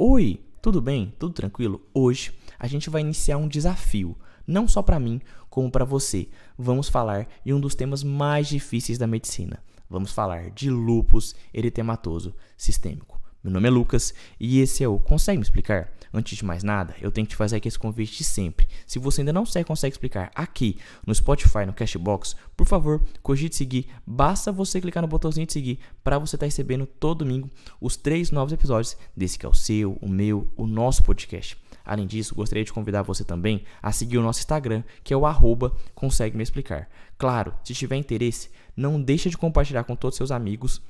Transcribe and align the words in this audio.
Oi, 0.00 0.40
tudo 0.62 0.80
bem? 0.80 1.12
Tudo 1.18 1.34
tranquilo? 1.34 1.84
Hoje 1.92 2.32
a 2.56 2.68
gente 2.68 2.88
vai 2.88 3.00
iniciar 3.00 3.36
um 3.36 3.48
desafio, 3.48 4.16
não 4.46 4.68
só 4.68 4.80
para 4.80 5.00
mim, 5.00 5.20
como 5.50 5.72
para 5.72 5.84
você. 5.84 6.28
Vamos 6.56 6.88
falar 6.88 7.26
de 7.44 7.52
um 7.52 7.58
dos 7.58 7.74
temas 7.74 8.04
mais 8.04 8.46
difíceis 8.46 8.96
da 8.96 9.08
medicina. 9.08 9.60
Vamos 9.90 10.12
falar 10.12 10.50
de 10.52 10.70
lúpus 10.70 11.34
eritematoso 11.52 12.32
sistêmico. 12.56 13.20
Meu 13.42 13.52
nome 13.52 13.66
é 13.66 13.70
Lucas 13.72 14.14
e 14.38 14.60
esse 14.60 14.84
é 14.84 14.88
o 14.88 15.00
Consegue 15.00 15.38
me 15.38 15.42
explicar? 15.42 15.92
Antes 16.12 16.38
de 16.38 16.44
mais 16.44 16.62
nada, 16.62 16.94
eu 17.00 17.10
tenho 17.10 17.26
que 17.26 17.32
te 17.32 17.36
fazer 17.36 17.56
aqui 17.56 17.68
esse 17.68 17.78
convite 17.78 18.18
de 18.18 18.24
sempre. 18.24 18.66
Se 18.86 18.98
você 18.98 19.20
ainda 19.20 19.32
não 19.32 19.44
sei, 19.44 19.64
consegue 19.64 19.92
explicar 19.92 20.30
aqui 20.34 20.78
no 21.06 21.14
Spotify, 21.14 21.66
no 21.66 21.72
Cashbox, 21.72 22.34
por 22.56 22.66
favor, 22.66 23.02
cogite 23.22 23.56
seguir. 23.56 23.88
Basta 24.06 24.50
você 24.50 24.80
clicar 24.80 25.02
no 25.02 25.08
botãozinho 25.08 25.46
de 25.46 25.52
seguir 25.52 25.78
para 26.02 26.18
você 26.18 26.36
estar 26.36 26.44
tá 26.44 26.46
recebendo 26.46 26.86
todo 26.86 27.24
domingo 27.24 27.50
os 27.80 27.96
três 27.96 28.30
novos 28.30 28.52
episódios 28.52 28.96
desse 29.16 29.38
que 29.38 29.46
é 29.46 29.48
o 29.48 29.54
seu, 29.54 29.98
o 30.00 30.08
meu, 30.08 30.48
o 30.56 30.66
nosso 30.66 31.02
podcast. 31.02 31.56
Além 31.84 32.06
disso, 32.06 32.34
gostaria 32.34 32.64
de 32.64 32.72
convidar 32.72 33.02
você 33.02 33.24
também 33.24 33.64
a 33.82 33.90
seguir 33.92 34.18
o 34.18 34.22
nosso 34.22 34.40
Instagram, 34.40 34.82
que 35.02 35.14
é 35.14 35.16
o 35.16 35.24
arroba 35.24 35.74
consegue 35.94 36.36
me 36.36 36.42
explicar. 36.42 36.88
Claro, 37.16 37.54
se 37.64 37.72
tiver 37.72 37.96
interesse, 37.96 38.50
não 38.76 39.00
deixa 39.00 39.30
de 39.30 39.38
compartilhar 39.38 39.84
com 39.84 39.96
todos 39.96 40.16
seus 40.16 40.30
amigos 40.30 40.82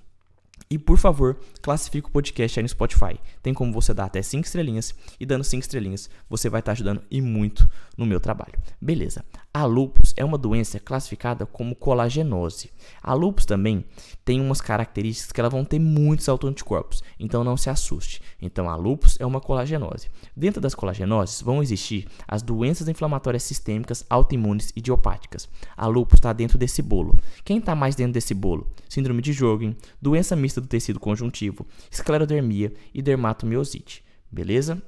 e 0.70 0.78
por 0.78 0.98
favor, 0.98 1.38
classifique 1.62 2.08
o 2.08 2.12
podcast 2.12 2.58
aí 2.58 2.62
no 2.62 2.68
Spotify. 2.68 3.18
Tem 3.42 3.54
como 3.54 3.72
você 3.72 3.94
dar 3.94 4.04
até 4.04 4.20
5 4.20 4.44
estrelinhas 4.44 4.94
e 5.18 5.24
dando 5.24 5.44
5 5.44 5.60
estrelinhas, 5.60 6.10
você 6.28 6.48
vai 6.48 6.60
estar 6.60 6.72
ajudando 6.72 7.02
e 7.10 7.20
muito 7.20 7.68
no 7.96 8.04
meu 8.06 8.20
trabalho. 8.20 8.54
Beleza. 8.80 9.24
A 9.52 9.64
lupus 9.64 10.14
é 10.16 10.24
uma 10.24 10.38
doença 10.38 10.78
classificada 10.78 11.44
como 11.44 11.74
colagenose. 11.74 12.70
A 13.02 13.12
lupus 13.14 13.44
também 13.44 13.84
tem 14.24 14.40
umas 14.40 14.60
características 14.60 15.32
que 15.32 15.40
ela 15.40 15.48
vão 15.48 15.64
ter 15.64 15.78
muitos 15.78 16.28
autoanticorpos, 16.28 17.02
então 17.18 17.42
não 17.42 17.56
se 17.56 17.70
assuste. 17.70 18.20
Então 18.40 18.68
a 18.68 18.76
lupus 18.76 19.16
é 19.18 19.26
uma 19.26 19.40
colagenose. 19.40 20.08
Dentro 20.36 20.60
das 20.60 20.74
colagenoses 20.74 21.42
vão 21.42 21.62
existir 21.62 22.06
as 22.26 22.42
doenças 22.42 22.88
inflamatórias 22.88 23.42
sistêmicas, 23.42 24.04
autoimunes 24.08 24.70
e 24.76 24.78
idiopáticas. 24.78 25.48
A 25.76 25.86
lupus 25.86 26.18
está 26.18 26.32
dentro 26.32 26.58
desse 26.58 26.82
bolo. 26.82 27.16
Quem 27.44 27.58
está 27.58 27.74
mais 27.74 27.96
dentro 27.96 28.12
desse 28.12 28.34
bolo? 28.34 28.70
Síndrome 28.88 29.22
de 29.22 29.32
Jogren, 29.32 29.76
doença 30.00 30.36
mista 30.48 30.62
do 30.62 30.66
tecido 30.66 30.98
conjuntivo, 30.98 31.66
esclerodermia 31.90 32.72
e 32.94 33.02
dermatomiosite. 33.02 34.02
Beleza? 34.32 34.82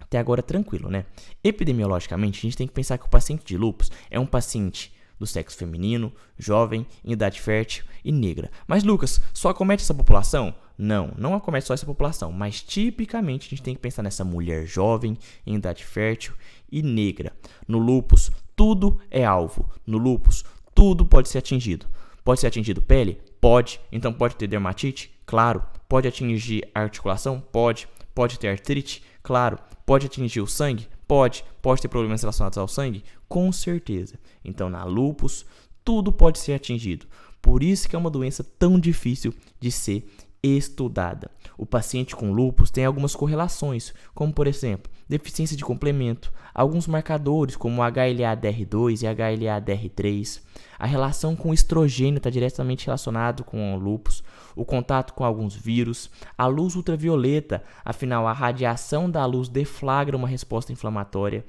Até 0.00 0.18
agora 0.18 0.42
tranquilo, 0.42 0.90
né? 0.90 1.06
Epidemiologicamente, 1.44 2.40
a 2.40 2.42
gente 2.42 2.56
tem 2.56 2.66
que 2.66 2.74
pensar 2.74 2.98
que 2.98 3.06
o 3.06 3.08
paciente 3.10 3.44
de 3.44 3.56
lúpus 3.56 3.90
é 4.10 4.18
um 4.18 4.26
paciente 4.26 4.92
do 5.18 5.26
sexo 5.26 5.56
feminino, 5.56 6.12
jovem, 6.36 6.86
em 7.04 7.12
idade 7.12 7.40
fértil 7.40 7.84
e 8.04 8.10
negra. 8.10 8.50
Mas 8.66 8.82
Lucas, 8.82 9.20
só 9.32 9.48
acomete 9.48 9.82
essa 9.82 9.94
população? 9.94 10.52
Não, 10.76 11.14
não 11.16 11.34
acomete 11.34 11.66
só 11.66 11.72
essa 11.72 11.86
população, 11.86 12.32
mas 12.32 12.60
tipicamente 12.60 13.46
a 13.46 13.50
gente 13.50 13.62
tem 13.62 13.74
que 13.74 13.80
pensar 13.80 14.02
nessa 14.02 14.24
mulher 14.24 14.66
jovem, 14.66 15.16
em 15.46 15.54
idade 15.54 15.84
fértil 15.84 16.34
e 16.70 16.82
negra. 16.82 17.32
No 17.66 17.78
lúpus, 17.78 18.30
tudo 18.54 19.00
é 19.10 19.24
alvo. 19.24 19.70
No 19.86 19.98
lúpus, 19.98 20.44
tudo 20.74 21.06
pode 21.06 21.28
ser 21.28 21.38
atingido. 21.38 21.86
Pode 22.22 22.40
ser 22.40 22.48
atingido 22.48 22.82
pele? 22.82 23.20
Pode. 23.48 23.80
Então 23.92 24.12
pode 24.12 24.34
ter 24.34 24.48
dermatite? 24.48 25.16
Claro. 25.24 25.62
Pode 25.88 26.08
atingir 26.08 26.68
a 26.74 26.80
articulação? 26.80 27.40
Pode. 27.40 27.86
Pode 28.12 28.40
ter 28.40 28.48
artrite? 28.48 29.04
Claro. 29.22 29.56
Pode 29.86 30.06
atingir 30.06 30.40
o 30.40 30.48
sangue? 30.48 30.88
Pode. 31.06 31.44
Pode 31.62 31.80
ter 31.80 31.86
problemas 31.86 32.22
relacionados 32.22 32.58
ao 32.58 32.66
sangue? 32.66 33.04
Com 33.28 33.52
certeza. 33.52 34.18
Então 34.44 34.68
na 34.68 34.82
lupus, 34.82 35.46
tudo 35.84 36.10
pode 36.10 36.40
ser 36.40 36.54
atingido. 36.54 37.06
Por 37.40 37.62
isso 37.62 37.88
que 37.88 37.94
é 37.94 37.98
uma 38.00 38.10
doença 38.10 38.42
tão 38.42 38.80
difícil 38.80 39.32
de 39.60 39.70
ser 39.70 40.04
estudada. 40.42 41.30
O 41.56 41.64
paciente 41.64 42.16
com 42.16 42.32
lúpus 42.32 42.72
tem 42.72 42.84
algumas 42.84 43.14
correlações, 43.14 43.94
como 44.12 44.32
por 44.32 44.48
exemplo, 44.48 44.90
deficiência 45.08 45.56
de 45.56 45.64
complemento, 45.64 46.32
alguns 46.54 46.86
marcadores 46.86 47.56
como 47.56 47.82
HLA-DR2 47.82 49.02
e 49.02 49.06
HLA-DR3. 49.06 50.40
A 50.78 50.86
relação 50.86 51.36
com 51.36 51.50
o 51.50 51.54
estrogênio 51.54 52.18
está 52.18 52.30
diretamente 52.30 52.86
relacionado 52.86 53.44
com 53.44 53.74
o 53.74 53.78
lúpus, 53.78 54.22
o 54.54 54.64
contato 54.64 55.14
com 55.14 55.24
alguns 55.24 55.54
vírus, 55.54 56.10
a 56.36 56.46
luz 56.46 56.74
ultravioleta, 56.74 57.62
afinal 57.84 58.26
a 58.26 58.32
radiação 58.32 59.10
da 59.10 59.24
luz 59.24 59.48
deflagra 59.48 60.16
uma 60.16 60.28
resposta 60.28 60.72
inflamatória. 60.72 61.44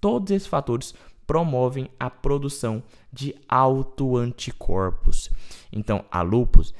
Todos 0.00 0.30
esses 0.32 0.48
fatores 0.48 0.94
promovem 1.26 1.88
a 1.98 2.10
produção 2.10 2.82
de 3.12 3.34
autoanticorpos. 3.48 5.30
Então, 5.72 6.04
a 6.10 6.22
lúpus 6.22 6.74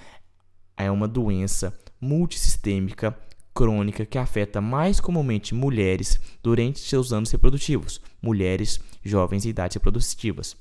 é 0.77 0.91
uma 0.91 1.07
doença 1.07 1.77
multissistêmica 2.01 3.17
crônica 3.55 4.07
que 4.07 4.19
afeta 4.19 4.61
mais 4.61 5.01
comumente 5.01 5.55
mulheres 5.55 6.21
durante 6.43 6.81
seus 6.81 7.13
anos 7.13 7.31
reprodutivos, 7.31 8.01
mulheres 8.21 8.81
jovens 9.05 9.45
e 9.45 9.51
idades 9.51 9.75
reprodutivas. 9.75 10.57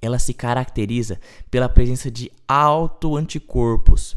Ela 0.00 0.18
se 0.18 0.34
caracteriza 0.34 1.20
pela 1.50 1.68
presença 1.68 2.10
de 2.10 2.30
autoanticorpos, 2.48 4.16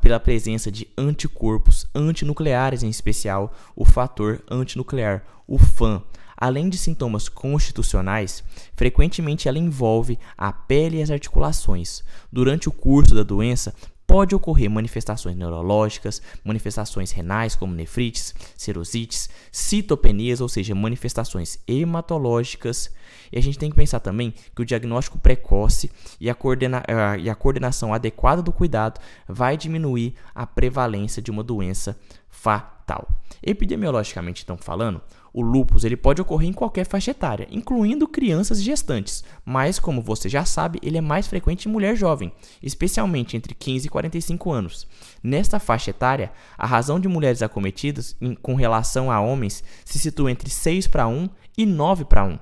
pela 0.00 0.18
presença 0.18 0.70
de 0.70 0.88
anticorpos 0.96 1.86
antinucleares, 1.94 2.82
em 2.82 2.88
especial 2.88 3.54
o 3.76 3.84
fator 3.84 4.42
antinuclear, 4.50 5.24
o 5.46 5.58
FAN. 5.58 6.02
Além 6.36 6.68
de 6.68 6.76
sintomas 6.76 7.28
constitucionais, 7.28 8.42
frequentemente 8.74 9.48
ela 9.48 9.58
envolve 9.58 10.18
a 10.36 10.52
pele 10.52 10.98
e 10.98 11.02
as 11.02 11.10
articulações. 11.10 12.02
Durante 12.32 12.68
o 12.68 12.72
curso 12.72 13.14
da 13.14 13.22
doença, 13.22 13.72
pode 14.12 14.34
ocorrer 14.34 14.68
manifestações 14.68 15.34
neurológicas, 15.34 16.20
manifestações 16.44 17.10
renais 17.12 17.56
como 17.56 17.72
nefrites, 17.74 18.34
serosites, 18.54 19.30
citopenias, 19.50 20.42
ou 20.42 20.50
seja, 20.50 20.74
manifestações 20.74 21.58
hematológicas. 21.66 22.94
E 23.32 23.38
a 23.38 23.42
gente 23.42 23.58
tem 23.58 23.70
que 23.70 23.76
pensar 23.76 24.00
também 24.00 24.34
que 24.54 24.60
o 24.60 24.66
diagnóstico 24.66 25.18
precoce 25.18 25.90
e 26.20 26.28
a, 26.28 26.34
coordena 26.34 26.82
e 27.18 27.30
a 27.30 27.34
coordenação 27.34 27.94
adequada 27.94 28.42
do 28.42 28.52
cuidado 28.52 29.00
vai 29.26 29.56
diminuir 29.56 30.12
a 30.34 30.46
prevalência 30.46 31.22
de 31.22 31.30
uma 31.30 31.42
doença 31.42 31.98
fatal. 32.28 33.08
Epidemiologicamente, 33.42 34.42
então 34.42 34.58
falando, 34.58 35.00
o 35.32 35.40
lúpus 35.40 35.84
ele 35.84 35.96
pode 35.96 36.20
ocorrer 36.20 36.48
em 36.48 36.52
qualquer 36.52 36.84
faixa 36.84 37.10
etária, 37.10 37.48
incluindo 37.50 38.06
crianças 38.06 38.60
e 38.60 38.62
gestantes, 38.62 39.24
mas 39.44 39.78
como 39.78 40.02
você 40.02 40.28
já 40.28 40.44
sabe, 40.44 40.78
ele 40.82 40.98
é 40.98 41.00
mais 41.00 41.26
frequente 41.26 41.68
em 41.68 41.72
mulher 41.72 41.96
jovem, 41.96 42.32
especialmente 42.62 43.36
entre 43.36 43.54
15 43.54 43.86
e 43.86 43.90
45 43.90 44.52
anos. 44.52 44.86
Nesta 45.22 45.58
faixa 45.58 45.90
etária, 45.90 46.32
a 46.58 46.66
razão 46.66 47.00
de 47.00 47.08
mulheres 47.08 47.42
acometidas 47.42 48.14
em, 48.20 48.34
com 48.34 48.54
relação 48.54 49.10
a 49.10 49.20
homens 49.20 49.64
se 49.84 49.98
situa 49.98 50.30
entre 50.30 50.50
6 50.50 50.86
para 50.86 51.08
1 51.08 51.28
e 51.56 51.64
9 51.64 52.04
para 52.04 52.24
1. 52.24 52.38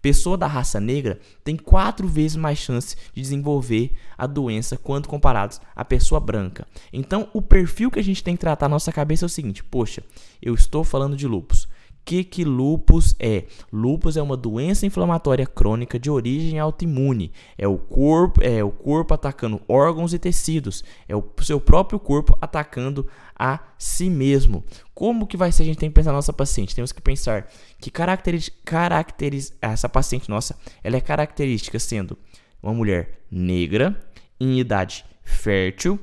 Pessoa 0.00 0.38
da 0.38 0.46
raça 0.46 0.78
negra 0.78 1.18
tem 1.42 1.56
quatro 1.56 2.06
vezes 2.06 2.36
mais 2.36 2.56
chance 2.56 2.94
de 3.12 3.20
desenvolver 3.20 3.96
a 4.16 4.28
doença 4.28 4.76
quando 4.76 5.08
comparados 5.08 5.60
à 5.74 5.84
pessoa 5.84 6.20
branca. 6.20 6.68
Então, 6.92 7.28
o 7.34 7.42
perfil 7.42 7.90
que 7.90 7.98
a 7.98 8.04
gente 8.04 8.22
tem 8.22 8.36
que 8.36 8.40
tratar 8.40 8.68
na 8.68 8.76
nossa 8.76 8.92
cabeça 8.92 9.24
é 9.24 9.26
o 9.26 9.28
seguinte: 9.28 9.64
poxa, 9.64 10.04
eu 10.40 10.54
estou 10.54 10.84
falando 10.84 11.16
de 11.16 11.26
lupus 11.26 11.67
que 12.08 12.24
que 12.24 12.42
lupus 12.42 13.14
é? 13.18 13.44
Lupus 13.70 14.16
é 14.16 14.22
uma 14.22 14.34
doença 14.34 14.86
inflamatória 14.86 15.46
crônica 15.46 15.98
de 15.98 16.10
origem 16.10 16.58
autoimune. 16.58 17.30
É 17.58 17.68
o 17.68 17.76
corpo, 17.76 18.42
é 18.42 18.64
o 18.64 18.70
corpo 18.70 19.12
atacando 19.12 19.60
órgãos 19.68 20.14
e 20.14 20.18
tecidos. 20.18 20.82
É 21.06 21.14
o 21.14 21.22
seu 21.42 21.60
próprio 21.60 22.00
corpo 22.00 22.34
atacando 22.40 23.06
a 23.38 23.60
si 23.76 24.08
mesmo. 24.08 24.64
Como 24.94 25.26
que 25.26 25.36
vai 25.36 25.52
ser? 25.52 25.64
A 25.64 25.66
gente 25.66 25.76
tem 25.76 25.90
que 25.90 25.94
pensar 25.94 26.10
nossa 26.10 26.32
paciente. 26.32 26.74
Temos 26.74 26.92
que 26.92 27.02
pensar 27.02 27.46
que 27.78 27.90
caracteriza, 27.90 28.52
caracteriza 28.64 29.52
essa 29.60 29.86
paciente 29.86 30.30
nossa, 30.30 30.58
ela 30.82 30.96
é 30.96 31.02
característica 31.02 31.78
sendo 31.78 32.16
uma 32.62 32.72
mulher 32.72 33.20
negra, 33.30 34.02
em 34.40 34.58
idade 34.58 35.04
fértil, 35.22 36.00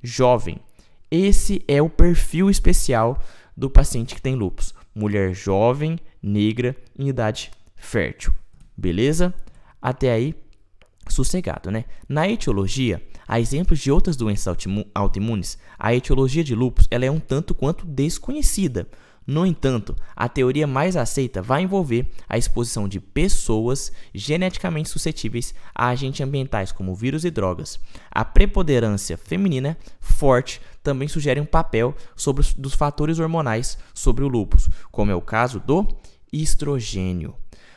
jovem. 0.00 0.60
Esse 1.10 1.64
é 1.66 1.82
o 1.82 1.90
perfil 1.90 2.48
especial 2.48 3.20
do 3.56 3.68
paciente 3.68 4.14
que 4.14 4.22
tem 4.22 4.36
lupus 4.36 4.77
mulher 4.94 5.34
jovem, 5.34 5.98
negra, 6.22 6.76
em 6.98 7.08
idade 7.08 7.50
fértil. 7.76 8.32
Beleza? 8.76 9.34
Até 9.80 10.12
aí, 10.12 10.34
sossegado, 11.08 11.70
né? 11.70 11.84
Na 12.08 12.28
etiologia, 12.28 13.02
há 13.26 13.40
exemplos 13.40 13.78
de 13.78 13.90
outras 13.90 14.16
doenças 14.16 14.54
autoimunes. 14.94 15.58
A 15.78 15.94
etiologia 15.94 16.44
de 16.44 16.54
lúpus 16.54 16.86
ela 16.90 17.04
é 17.04 17.10
um 17.10 17.20
tanto 17.20 17.54
quanto 17.54 17.86
desconhecida. 17.86 18.88
No 19.26 19.44
entanto, 19.44 19.94
a 20.16 20.26
teoria 20.26 20.66
mais 20.66 20.96
aceita 20.96 21.42
vai 21.42 21.60
envolver 21.60 22.10
a 22.26 22.38
exposição 22.38 22.88
de 22.88 22.98
pessoas 22.98 23.92
geneticamente 24.14 24.88
suscetíveis 24.88 25.54
a 25.74 25.88
agentes 25.88 26.22
ambientais 26.22 26.72
como 26.72 26.94
vírus 26.94 27.26
e 27.26 27.30
drogas. 27.30 27.78
A 28.10 28.24
preponderância 28.24 29.18
feminina 29.18 29.76
forte 30.00 30.62
também 30.88 31.06
sugere 31.06 31.38
um 31.38 31.44
papel 31.44 31.94
sobre 32.16 32.40
os, 32.40 32.54
dos 32.54 32.72
fatores 32.72 33.18
hormonais 33.18 33.76
sobre 33.92 34.24
o 34.24 34.28
lúpus, 34.28 34.70
como 34.90 35.10
é 35.10 35.14
o 35.14 35.20
caso 35.20 35.60
do 35.60 35.86
estrogênio. 36.32 37.34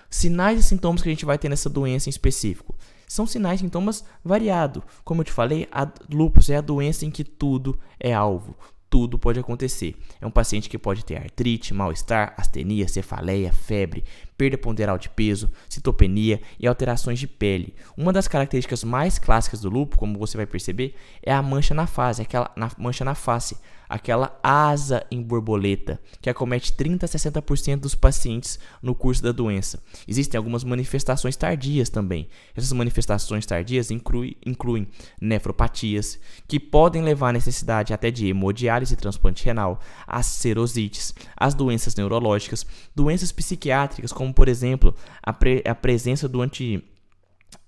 Sinais 0.09 0.57
e 0.57 0.63
sintomas 0.63 1.01
que 1.01 1.09
a 1.09 1.11
gente 1.11 1.25
vai 1.25 1.37
ter 1.37 1.49
nessa 1.49 1.69
doença 1.69 2.07
em 2.07 2.09
específico 2.09 2.73
são 3.05 3.27
sinais 3.27 3.59
e 3.59 3.63
sintomas 3.63 4.05
variados. 4.23 4.81
Como 5.03 5.19
eu 5.19 5.25
te 5.25 5.33
falei, 5.33 5.67
a 5.73 5.85
lúpus 6.09 6.49
é 6.49 6.55
a 6.55 6.61
doença 6.61 7.05
em 7.05 7.11
que 7.11 7.25
tudo 7.25 7.77
é 7.99 8.13
alvo 8.13 8.55
tudo 8.91 9.17
pode 9.17 9.39
acontecer. 9.39 9.95
É 10.19 10.27
um 10.27 10.29
paciente 10.29 10.69
que 10.69 10.77
pode 10.77 11.05
ter 11.05 11.15
artrite, 11.15 11.73
mal-estar, 11.73 12.35
astenia, 12.37 12.89
cefaleia, 12.89 13.53
febre, 13.53 14.03
perda 14.41 14.57
ponderal 14.57 14.97
de 14.97 15.07
peso, 15.07 15.51
citopenia 15.69 16.41
e 16.59 16.65
alterações 16.65 17.19
de 17.19 17.27
pele. 17.27 17.75
Uma 17.95 18.11
das 18.11 18.27
características 18.27 18.83
mais 18.83 19.19
clássicas 19.19 19.61
do 19.61 19.69
lúpus, 19.69 19.99
como 19.99 20.17
você 20.17 20.35
vai 20.35 20.47
perceber, 20.47 20.95
é 21.21 21.31
a 21.31 21.43
mancha 21.43 21.75
na 21.75 21.85
face, 21.85 22.23
aquela 22.23 22.49
na, 22.55 22.71
mancha 22.75 23.05
na 23.05 23.13
face, 23.13 23.55
aquela 23.91 24.39
asa 24.41 25.05
em 25.11 25.21
borboleta 25.21 25.99
que 26.21 26.29
acomete 26.29 26.71
30 26.71 27.05
a 27.05 27.09
60% 27.09 27.81
dos 27.81 27.93
pacientes 27.93 28.57
no 28.81 28.95
curso 28.95 29.21
da 29.21 29.33
doença. 29.33 29.83
Existem 30.07 30.37
algumas 30.37 30.63
manifestações 30.63 31.35
tardias 31.35 31.89
também. 31.89 32.29
Essas 32.55 32.71
manifestações 32.71 33.45
tardias 33.45 33.91
incluem, 33.91 34.87
nefropatias, 35.19 36.17
que 36.47 36.57
podem 36.57 37.03
levar 37.03 37.29
à 37.29 37.33
necessidade 37.33 37.93
até 37.93 38.09
de 38.09 38.27
hemodiálise 38.27 38.93
e 38.93 38.97
transplante 38.97 39.43
renal, 39.43 39.81
as 40.07 40.25
serosites, 40.25 41.13
as 41.35 41.53
doenças 41.53 41.93
neurológicas, 41.93 42.65
doenças 42.95 43.33
psiquiátricas, 43.33 44.13
como 44.13 44.30
por 44.31 44.47
exemplo 44.47 44.95
a, 45.21 45.33
pre 45.33 45.63
a 45.65 45.75
presença 45.75 46.27
do 46.27 46.41
anti 46.41 46.83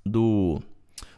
do 0.06 0.62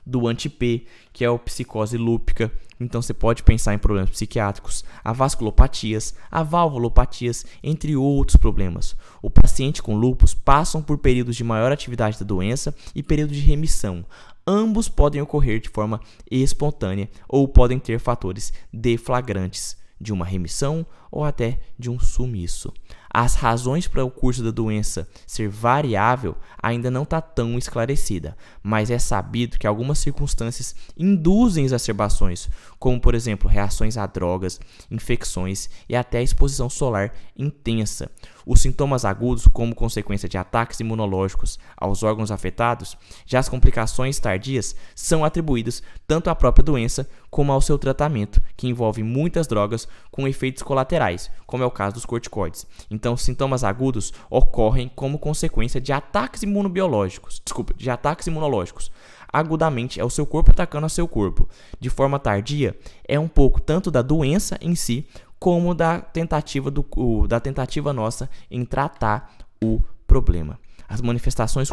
do 0.06 0.27
anti-P, 0.27 0.86
que 1.12 1.25
é 1.25 1.27
a 1.27 1.38
psicose 1.38 1.97
lúpica. 1.97 2.51
Então 2.80 3.01
você 3.01 3.13
pode 3.13 3.42
pensar 3.42 3.74
em 3.74 3.80
problemas 3.80 4.12
psiquiátricos, 4.12 4.83
a 5.03 5.13
vasculopatias, 5.13 6.13
a 6.30 6.44
valvulopatias, 6.44 7.45
entre 7.63 7.95
outros 7.95 8.36
problemas. 8.36 8.95
O 9.21 9.30
paciente 9.30 9.81
com 9.81 9.95
lúpus 9.95 10.33
passam 10.33 10.83
por 10.83 10.97
períodos 10.97 11.36
de 11.36 11.44
maior 11.44 11.71
atividade 11.71 12.19
da 12.19 12.25
doença 12.25 12.75
e 12.94 13.01
períodos 13.01 13.36
de 13.36 13.42
remissão. 13.42 14.06
Ambos 14.45 14.88
podem 14.88 15.21
ocorrer 15.21 15.59
de 15.59 15.69
forma 15.69 16.00
espontânea 16.30 17.09
ou 17.27 17.47
podem 17.47 17.80
ter 17.80 17.97
fatores 17.97 18.53
deflagrantes 18.71 19.77
de 20.00 20.12
uma 20.12 20.25
remissão 20.25 20.86
ou 21.09 21.24
até 21.24 21.59
de 21.80 21.89
um 21.89 21.97
sumiço. 21.97 22.71
As 23.18 23.36
razões 23.36 23.88
para 23.88 24.04
o 24.04 24.12
curso 24.12 24.44
da 24.44 24.52
doença 24.52 25.08
ser 25.26 25.48
variável 25.48 26.36
ainda 26.62 26.92
não 26.92 27.04
está 27.04 27.22
tão 27.22 27.58
esclarecida, 27.58 28.36
mas 28.62 28.92
é 28.92 29.00
sabido 29.00 29.58
que 29.58 29.66
algumas 29.66 30.00
circunstâncias 30.00 30.76
induzem 30.98 31.64
exacerbações, 31.64 32.50
como 32.78 33.00
por 33.00 33.16
exemplo 33.16 33.50
reações 33.50 33.96
a 33.96 34.06
drogas, 34.06 34.60
infecções 34.92 35.70
e 35.88 35.96
até 35.96 36.22
exposição 36.22 36.70
solar 36.70 37.14
intensa. 37.38 38.12
Os 38.45 38.62
sintomas 38.62 39.06
agudos, 39.06 39.47
como 39.47 39.74
consequência 39.74 40.30
de 40.30 40.38
ataques 40.38 40.80
imunológicos 40.80 41.57
aos 41.75 42.03
órgãos 42.03 42.30
afetados, 42.30 42.95
já 43.25 43.39
as 43.39 43.50
complicações 43.50 44.19
tardias 44.19 44.75
são 44.94 45.25
atribuídas 45.25 45.81
tanto 46.06 46.30
à 46.30 46.36
própria 46.36 46.63
doença 46.63 47.09
como 47.30 47.51
ao 47.51 47.59
seu 47.59 47.77
tratamento, 47.77 48.42
que 48.56 48.68
envolve 48.68 49.01
muitas 49.03 49.47
drogas 49.47 49.88
com 50.12 50.27
efeitos 50.27 50.63
colaterais, 50.63 51.31
como 51.45 51.63
é 51.63 51.65
o 51.65 51.71
caso 51.71 51.95
dos 51.95 52.06
corticoides. 52.06 52.68
Então, 52.89 53.18
sintomas 53.18 53.63
agudos 53.63 54.13
ocorrem 54.30 54.89
como 54.95 55.19
consequência 55.19 55.81
de 55.81 55.92
ataques 55.92 56.44
imunobiológicos, 56.44 57.42
desculpa, 57.44 57.74
de 57.74 57.89
ataques 57.89 58.27
imunológicos. 58.27 58.92
Agudamente 59.33 60.00
é 60.00 60.06
o 60.06 60.09
seu 60.09 60.25
corpo 60.25 60.51
atacando 60.51 60.86
a 60.86 60.89
seu 60.89 61.09
corpo. 61.09 61.50
De 61.77 61.89
forma 61.89 62.18
tardia, 62.18 62.77
é 63.06 63.19
um 63.19 63.27
pouco 63.27 63.59
tanto 63.59 63.92
da 63.92 64.01
doença 64.01 64.57
em 64.62 64.75
si, 64.75 65.06
como 65.45 65.75
da 65.75 66.01
tentativa, 66.01 66.71
do, 66.71 66.83
da 67.27 67.39
tentativa 67.39 67.94
nossa 67.94 68.27
em 68.50 68.65
tratar 68.65 69.38
o 69.63 69.80
problema. 70.07 70.59
As 70.89 71.01
manifestações 71.01 71.69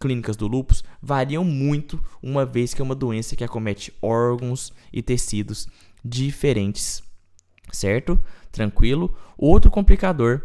clínicas 0.00 0.36
do 0.38 0.48
lúpus 0.48 0.82
variam 1.02 1.44
muito, 1.44 2.02
uma 2.22 2.46
vez 2.46 2.72
que 2.72 2.80
é 2.80 2.82
uma 2.82 2.94
doença 2.94 3.36
que 3.36 3.44
acomete 3.44 3.92
órgãos 4.00 4.72
e 4.90 5.02
tecidos 5.02 5.68
diferentes, 6.02 7.02
certo? 7.70 8.18
Tranquilo? 8.50 9.14
Outro 9.36 9.70
complicador 9.70 10.40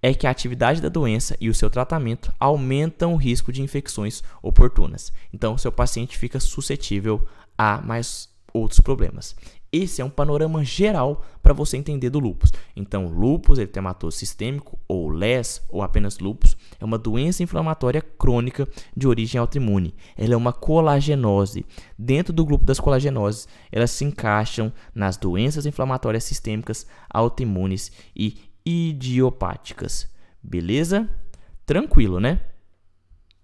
é 0.00 0.14
que 0.14 0.24
a 0.24 0.30
atividade 0.30 0.80
da 0.80 0.88
doença 0.88 1.36
e 1.40 1.48
o 1.48 1.54
seu 1.54 1.68
tratamento 1.68 2.32
aumentam 2.38 3.12
o 3.12 3.16
risco 3.16 3.52
de 3.52 3.60
infecções 3.60 4.22
oportunas. 4.40 5.12
Então, 5.34 5.58
seu 5.58 5.72
paciente 5.72 6.16
fica 6.16 6.38
suscetível 6.38 7.26
a 7.58 7.80
mais 7.82 8.28
outros 8.54 8.78
problemas. 8.78 9.34
Esse 9.72 10.02
é 10.02 10.04
um 10.04 10.10
panorama 10.10 10.64
geral 10.64 11.24
para 11.40 11.52
você 11.52 11.76
entender 11.76 12.10
do 12.10 12.18
lúpus. 12.18 12.52
Então, 12.74 13.06
lúpus 13.06 13.58
eritematoso 13.58 14.16
sistêmico, 14.16 14.78
ou 14.88 15.08
LES, 15.08 15.62
ou 15.68 15.82
apenas 15.82 16.18
lúpus, 16.18 16.56
é 16.80 16.84
uma 16.84 16.98
doença 16.98 17.42
inflamatória 17.42 18.02
crônica 18.02 18.68
de 18.96 19.06
origem 19.06 19.40
autoimune. 19.40 19.94
Ela 20.16 20.34
é 20.34 20.36
uma 20.36 20.52
colagenose. 20.52 21.64
Dentro 21.96 22.32
do 22.32 22.44
grupo 22.44 22.64
das 22.64 22.80
colagenoses, 22.80 23.46
elas 23.70 23.92
se 23.92 24.04
encaixam 24.04 24.72
nas 24.92 25.16
doenças 25.16 25.66
inflamatórias 25.66 26.24
sistêmicas, 26.24 26.84
autoimunes 27.08 27.92
e 28.14 28.38
idiopáticas. 28.66 30.08
Beleza? 30.42 31.08
Tranquilo, 31.64 32.18
né? 32.18 32.40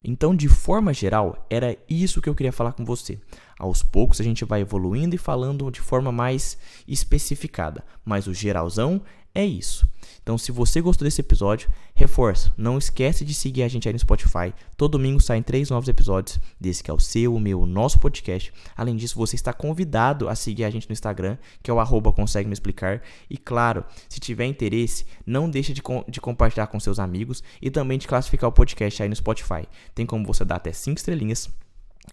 Então, 0.03 0.35
de 0.35 0.49
forma 0.49 0.95
geral, 0.95 1.47
era 1.51 1.77
isso 1.89 2.21
que 2.21 2.29
eu 2.29 2.35
queria 2.35 2.53
falar 2.53 2.73
com 2.73 2.85
você. 2.85 3.19
Aos 3.59 3.83
poucos 3.83 4.21
a 4.21 4.25
gente 4.25 4.45
vai 4.45 4.61
evoluindo 4.61 5.15
e 5.15 5.19
falando 5.19 5.71
de 5.71 5.81
forma 5.81 6.13
mais 6.13 6.59
especificada, 6.87 7.85
mas 8.05 8.27
o 8.27 8.35
geralzão 8.35 9.01
é 9.37 9.45
isso. 9.45 9.87
Então, 10.23 10.39
se 10.39 10.51
você 10.51 10.81
gostou 10.81 11.05
desse 11.05 11.21
episódio, 11.21 11.71
reforça, 11.95 12.53
não 12.57 12.79
esquece 12.79 13.23
de 13.23 13.35
seguir 13.35 13.63
a 13.65 13.69
gente 13.69 13.87
aí 13.87 13.93
no 13.93 13.99
Spotify. 13.99 14.53
Todo 14.79 14.93
domingo 14.93 15.21
saem 15.21 15.43
três 15.43 15.69
novos 15.69 15.91
episódios 15.91 16.41
desse 16.59 16.83
que 16.83 16.91
é 16.91 16.95
o 16.95 16.99
seu, 16.99 17.35
o 17.35 17.39
meu, 17.39 17.61
o 17.61 17.67
nosso 17.67 17.99
podcast. 17.99 18.51
Além 18.75 18.97
disso, 18.97 19.15
você 19.15 19.37
está 19.37 19.53
convidado 19.53 20.27
a 20.29 20.35
seguir 20.35 20.65
a 20.65 20.71
gente 20.71 20.89
no 20.89 20.95
Instagram, 20.95 21.37
que 21.63 21.71
é 21.71 21.75
o 21.75 21.79
arroba 21.79 22.13
consegue 22.13 22.49
me 22.49 22.55
explicar. 22.55 23.03
E 23.29 23.37
claro, 23.37 23.85
se 24.09 24.19
tiver 24.19 24.47
interesse, 24.47 25.05
não 25.27 25.51
deixe 25.51 25.75
de, 25.75 25.83
com, 25.83 26.03
de 26.09 26.19
compartilhar 26.19 26.67
com 26.69 26.81
seus 26.81 26.99
amigos 26.99 27.43
e 27.61 27.71
também 27.71 27.99
de 27.99 28.09
classificar 28.09 28.49
o 28.49 28.53
podcast 28.53 29.03
aí 29.03 29.09
no 29.09 29.17
Spotify. 29.17 29.69
Tem 29.95 30.07
como 30.07 30.27
você 30.27 30.47
dar 30.47 30.57
até 30.57 30.73
cinco 30.73 30.97
estrelinhas 30.97 31.51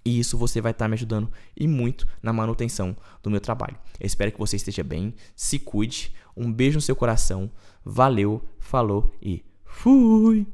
e 0.03 0.19
isso 0.19 0.37
você 0.37 0.61
vai 0.61 0.71
estar 0.71 0.85
tá 0.85 0.89
me 0.89 0.95
ajudando 0.95 1.31
e 1.55 1.67
muito 1.67 2.07
na 2.21 2.33
manutenção 2.33 2.95
do 3.21 3.29
meu 3.29 3.39
trabalho. 3.39 3.77
Eu 3.99 4.07
espero 4.07 4.31
que 4.31 4.39
você 4.39 4.55
esteja 4.55 4.83
bem, 4.83 5.13
se 5.35 5.59
cuide, 5.59 6.13
um 6.35 6.51
beijo 6.51 6.77
no 6.77 6.81
seu 6.81 6.95
coração, 6.95 7.51
valeu, 7.83 8.41
falou 8.59 9.11
e 9.21 9.43
fui! 9.65 10.47